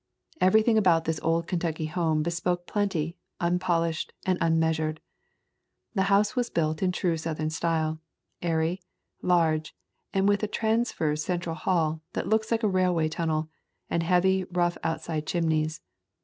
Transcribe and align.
Every 0.41 0.63
thing 0.63 0.79
about 0.79 1.05
this 1.05 1.19
old 1.21 1.45
Kentucky 1.45 1.85
home 1.85 2.23
bespoke 2.23 2.65
plenty, 2.65 3.17
unpolished 3.39 4.13
and 4.25 4.39
unmeasured. 4.41 4.99
The 5.93 6.01
house 6.09 6.35
was 6.35 6.49
built 6.49 6.81
in 6.81 6.91
true 6.91 7.17
Southern 7.17 7.51
style, 7.51 7.99
airy, 8.41 8.81
large, 9.21 9.75
and 10.11 10.27
with 10.27 10.41
a 10.41 10.47
transverse 10.47 11.23
central 11.23 11.53
hall 11.55 12.01
that 12.13 12.25
looks 12.27 12.49
like 12.49 12.63
a 12.63 12.67
railway 12.67 13.09
tunnel, 13.09 13.49
and 13.91 14.01
heavy 14.01 14.43
rough 14.45 14.75
out 14.83 15.01
side 15.03 15.27
chimneys. 15.27 15.81